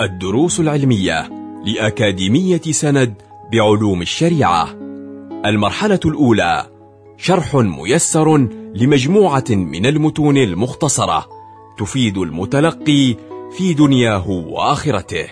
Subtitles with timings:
[0.00, 1.30] الدروس العلمية
[1.64, 3.14] لأكاديمية سند
[3.52, 4.68] بعلوم الشريعة.
[5.46, 6.66] المرحلة الأولى
[7.16, 8.36] شرح ميسر
[8.74, 11.26] لمجموعة من المتون المختصرة
[11.78, 13.16] تفيد المتلقي
[13.56, 15.26] في دنياه وآخرته.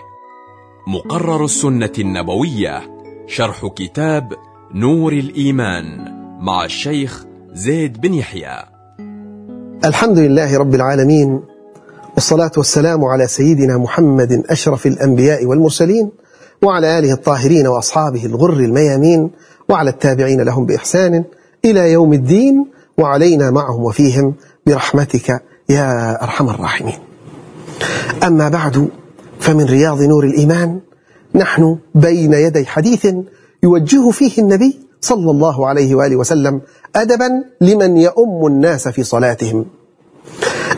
[0.87, 2.83] مقرر السنة النبوية
[3.27, 4.33] شرح كتاب
[4.75, 6.05] نور الإيمان
[6.41, 8.59] مع الشيخ زيد بن يحيى.
[9.85, 11.55] الحمد لله رب العالمين
[12.17, 16.11] والصلاة والسلام على سيدنا محمد أشرف الأنبياء والمرسلين
[16.62, 19.30] وعلى آله الطاهرين وأصحابه الغر الميامين
[19.69, 21.25] وعلى التابعين لهم بإحسان
[21.65, 22.66] إلى يوم الدين
[22.98, 24.34] وعلينا معهم وفيهم
[24.66, 26.98] برحمتك يا أرحم الراحمين.
[28.27, 28.89] أما بعد
[29.41, 30.80] فمن رياض نور الإيمان
[31.34, 33.06] نحن بين يدي حديث
[33.62, 36.61] يوجه فيه النبي صلى الله عليه وآله وسلم
[36.97, 39.67] أدبا لمن يؤم الناس في صلاتهم.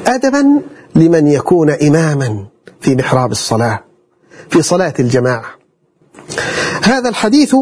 [0.07, 0.61] أدبا
[0.99, 2.47] لمن يكون إماما
[2.81, 3.85] في محراب الصلاة
[4.51, 5.45] في صلاة الجماعة.
[6.83, 7.57] هذا الحديث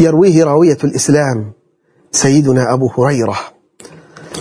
[0.00, 1.52] يرويه راوية الإسلام
[2.12, 3.38] سيدنا أبو هريرة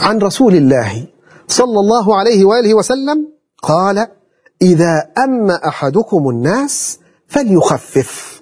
[0.02, 1.08] عن رسول الله
[1.48, 3.28] صلى الله عليه وآله وسلم
[3.62, 4.08] قال
[4.62, 8.42] إذا أم أحدكم الناس فليخفف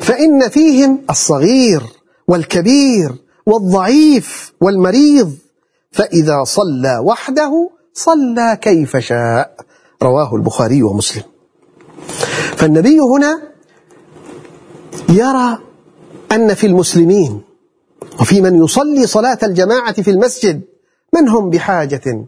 [0.00, 1.82] فإن فيهم الصغير
[2.28, 3.14] والكبير
[3.46, 5.32] والضعيف والمريض
[5.92, 9.54] فإذا صلى وحده صلى كيف شاء.
[10.02, 11.22] رواه البخاري ومسلم.
[12.56, 13.42] فالنبي هنا
[15.08, 15.58] يرى
[16.32, 17.42] أن في المسلمين
[18.20, 20.60] وفي من يصلي صلاة الجماعة في المسجد
[21.14, 22.26] من هم بحاجة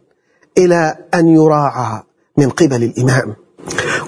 [0.59, 2.03] إلى أن يراعى
[2.37, 3.37] من قبل الإمام.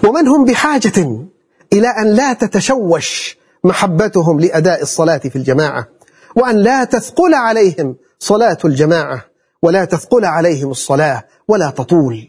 [0.08, 1.26] ومن هم بحاجة
[1.72, 5.88] إلى أن لا تتشوش محبتهم لأداء الصلاة في الجماعة
[6.36, 9.31] وأن لا تثقل عليهم صلاة الجماعة.
[9.62, 12.28] ولا تثقل عليهم الصلاة ولا تطول.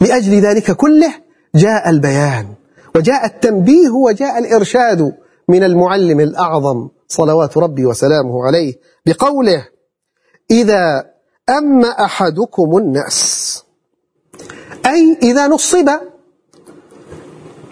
[0.00, 1.14] لأجل ذلك كله
[1.54, 2.54] جاء البيان
[2.96, 5.16] وجاء التنبيه وجاء الإرشاد
[5.48, 8.74] من المعلم الأعظم صلوات ربي وسلامه عليه
[9.06, 9.68] بقوله
[10.50, 11.04] إذا
[11.50, 13.62] أما أحدكم الناس
[14.86, 15.88] أي إذا نصب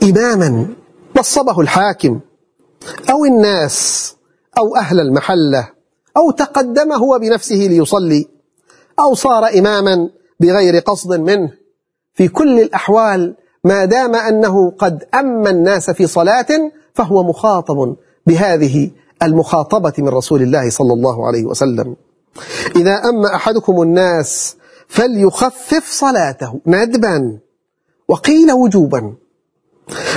[0.02, 0.66] إماما
[1.16, 2.20] نصبه الحاكم
[3.10, 4.10] أو الناس
[4.58, 5.70] أو أهل المحلة
[6.16, 8.33] أو تقدم هو بنفسه ليصلي
[9.00, 10.10] أو صار إماما
[10.40, 11.50] بغير قصد منه.
[12.14, 13.34] في كل الأحوال
[13.64, 16.46] ما دام أنه قد أما الناس في صلاة
[16.94, 17.96] فهو مخاطب
[18.26, 18.90] بهذه
[19.22, 21.96] المخاطبة من رسول الله صلى الله عليه وسلم.
[22.76, 24.56] إذا أما أحدكم الناس
[24.88, 27.38] فليخفف صلاته ندبا
[28.08, 29.14] وقيل وجوبا.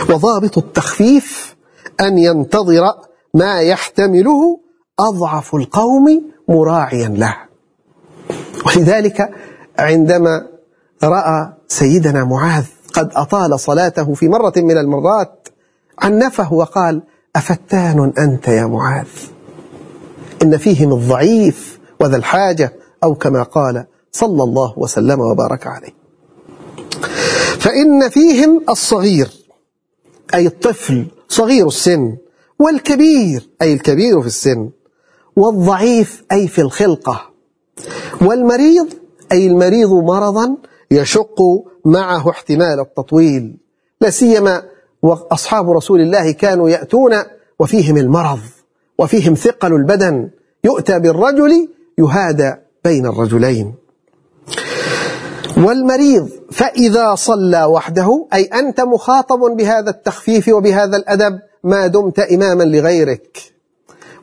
[0.10, 1.56] وضابط التخفيف
[2.02, 2.84] أن ينتظر
[3.34, 4.60] ما يحتمله
[5.00, 7.47] أضعف القوم مراعيا له.
[8.68, 9.30] ولذلك
[9.80, 10.48] عندما
[11.04, 15.48] رأى سيدنا معاذ قد أطال صلاته في مرة من المرات
[16.00, 17.04] عنفه وقال
[17.36, 19.08] أفتان أنت يا معاذ؟
[20.44, 22.74] إن فيهم الضعيف وذا الحاجة
[23.04, 25.94] أو كما قال صلى الله وسلم وبارك عليه.
[27.60, 29.30] فإن فيهم الصغير
[30.34, 32.18] أي الطفل صغير السن
[32.60, 34.70] والكبير أي الكبير في السن
[35.36, 37.37] والضعيف أي في الخلقة.
[38.22, 38.88] والمريض
[39.32, 40.58] أي المريض مرضا
[40.92, 41.42] يشق
[41.86, 43.58] معه احتمال التطويل.
[44.02, 44.64] لا سيما
[45.02, 47.16] وأصحاب رسول الله كانوا يأتون
[47.60, 48.40] وفيهم المرض
[49.00, 50.30] وفيهم ثقل البدن.
[50.64, 52.54] يؤتى بالرجل يهادى
[52.86, 53.74] بين الرجلين.
[55.58, 63.38] والمريض فإذا صلى وحده أي أنت مخاطب بهذا التخفيف وبهذا الأدب ما دمت إماما لغيرك.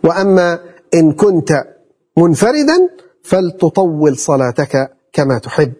[0.04, 0.58] وأما
[0.94, 1.64] إن كنت
[2.16, 2.88] منفردا
[3.24, 5.72] فلتطول صلاتك كما تحب.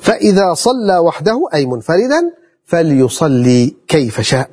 [0.00, 2.32] فإذا صلى وحده أي منفردا
[2.64, 4.50] فليصلي كيف شاء.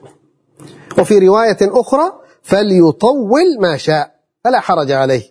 [1.00, 5.24] وفي رواية أخرى فليطول ما شاء فلا حرج عليه.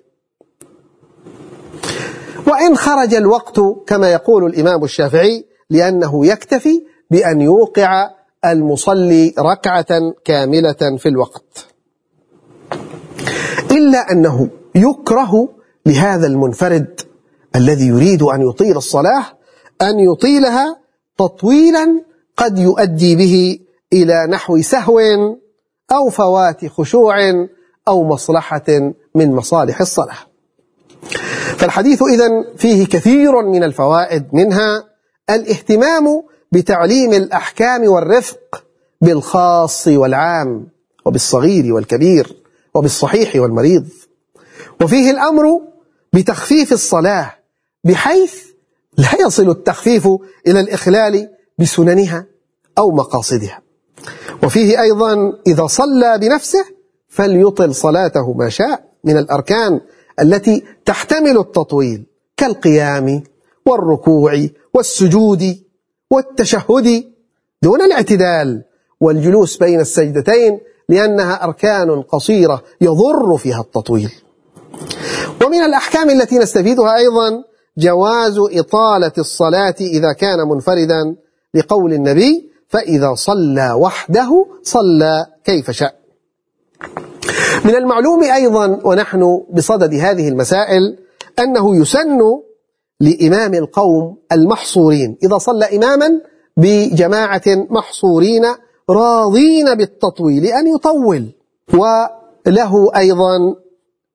[2.46, 8.10] وإن خرج الوقت كما يقول الإمام الشافعي لأنه يكتفي بأن يوقع
[8.44, 11.66] المصلي ركعة كاملة في الوقت.
[13.70, 15.48] إلا أنه يكره
[15.88, 17.00] لهذا المنفرد
[17.56, 19.24] الذي يريد أن يطيل الصلاة
[19.82, 20.78] أن يطيلها
[21.18, 22.02] تطويلا
[22.36, 23.58] قد يؤدي به
[23.92, 25.00] إلى نحو سهو
[25.92, 27.14] أو فوات خشوع
[27.88, 30.16] أو مصلحة من مصالح الصلاة.
[31.56, 34.84] فالحديث إذن فيه كثير من الفوائد منها
[35.30, 38.64] الاهتمام بتعليم الأحكام والرفق
[39.00, 40.68] بالخاص والعام
[41.04, 42.36] وبالصغير والكبير
[42.74, 43.88] وبالصحيح والمريض.
[44.82, 45.60] وفيه الأمر
[46.12, 47.34] بتخفيف الصلاة
[47.84, 48.34] بحيث
[48.98, 50.08] لا يصل التخفيف
[50.46, 52.26] إلى الإخلال بسننها
[52.78, 53.60] أو مقاصدها.
[54.44, 56.64] وفيه أيضا إذا صلى بنفسه
[57.08, 59.80] فليطل صلاته ما شاء من الأركان
[60.20, 62.06] التي تحتمل التطويل
[62.36, 63.22] كالقيام
[63.66, 65.58] والركوع والسجود
[66.10, 67.04] والتشهد
[67.62, 68.64] دون الاعتدال
[69.00, 74.12] والجلوس بين السجدتين لأنها أركان قصيرة يضر فيها التطويل.
[75.46, 77.44] ومن الأحكام التي نستفيدها أيضا
[77.78, 81.16] جواز إطالة الصلاة إذا كان منفردا
[81.54, 85.94] لقول النبي فإذا صلى وحده صلى كيف شاء
[87.64, 90.98] من المعلوم أيضا ونحن بصدد هذه المسائل
[91.38, 92.18] أنه يسن
[93.00, 95.18] لإمام القوم المحصورين.
[95.22, 96.20] إذا صلى إماما
[96.56, 98.44] بجماعة محصورين
[98.90, 101.32] راضين بالتطويل أن يطول.
[101.74, 103.38] وله أيضا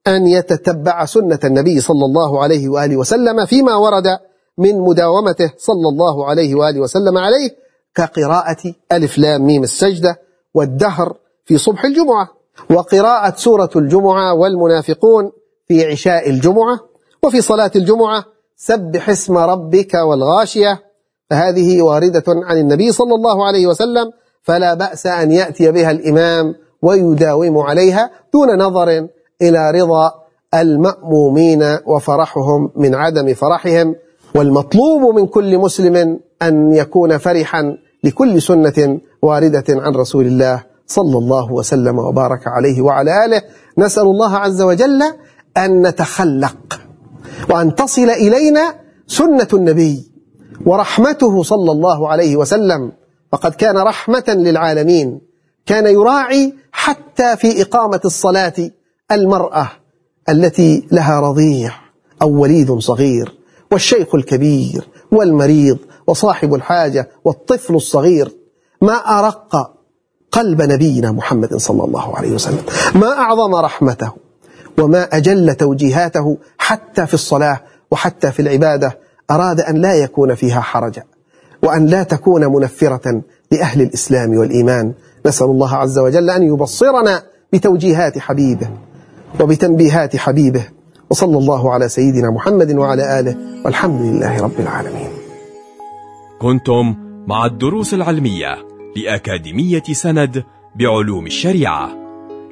[0.08, 4.06] أن يتتبع سنة النبي صلى الله عليه وآله وسلم فيما ورد
[4.58, 7.50] من مداومته صلى الله عليه وآله وسلم عليه
[7.96, 10.20] كقراءة ألف لام ميم السجدة
[10.54, 12.30] والدهر في صبح الجمعة
[12.70, 15.32] وقراءة سورة الجمعة والمنافقون
[15.68, 16.80] في عشاء الجمعة
[17.24, 18.26] وفي صلاة الجمعة
[18.58, 20.80] سبح اسم ربك والغاشية.
[21.30, 24.12] فهذه واردة عن النبي صلى الله عليه وسلم
[24.42, 29.08] فلا بأس أن يأتي بها الإمام ويداوم عليها دون نظر
[29.50, 30.12] إلى رضا
[30.54, 33.96] المأمومين وفرحهم من عدم فرحهم
[34.36, 41.52] والمطلوب من كل مسلم أن يكون فرحا لكل سنة واردة عن رسول الله صلى الله
[41.54, 43.42] وسلم وبارك عليه وعلى آله.
[43.78, 45.02] نسأل الله عز وجل
[45.58, 46.80] أن نتخلق
[47.50, 48.76] وأن تصل إلينا
[49.08, 50.12] سنة النبي
[50.66, 52.92] ورحمته صلى الله عليه وسلم.
[53.32, 55.22] فقد كان رحمة للعالمين
[55.66, 58.54] كان يراعي حتى في إقامة الصلاة
[59.14, 59.70] المرأة
[60.30, 61.72] التي لها رضيع
[62.22, 63.34] أو وليد صغير
[63.72, 65.78] والشيخ الكبير والمريض
[66.08, 68.32] وصاحب الحاجة والطفل الصغير
[68.82, 69.74] ما أرق
[70.32, 72.64] قلب نبينا محمد صلى الله عليه وسلم
[72.96, 74.12] ما أعظم رحمته
[74.80, 77.62] وما أجل توجيهاته حتى في الصلاة
[77.92, 79.00] وحتى في العبادة
[79.32, 81.04] أراد أن لا يكون فيها حرجا
[81.64, 83.22] وأن لا تكون منفرة
[83.52, 84.94] لأهل الإسلام والإيمان.
[85.26, 87.24] نسأل الله عز وجل أن يبصرنا
[87.54, 88.70] بتوجيهات حبيبه.
[89.40, 90.68] وبتنبيهات حبيبه.
[91.10, 93.36] وصلى الله على سيدنا محمد وعلى آله.
[93.66, 95.10] والحمد لله رب العالمين.
[96.42, 96.96] كنتم
[97.28, 98.58] مع الدروس العلمية
[98.96, 100.44] لأكاديمية سند
[100.76, 101.90] بعلوم الشريعة.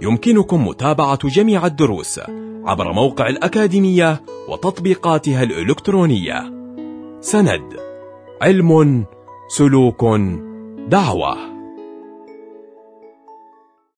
[0.01, 2.19] يمكنكم متابعة جميع الدروس
[2.65, 6.43] عبر موقع الأكاديمية وتطبيقاتها الإلكترونية.
[7.21, 7.61] سند
[8.41, 9.05] علم
[9.57, 10.05] سلوك
[10.89, 11.50] دعوة.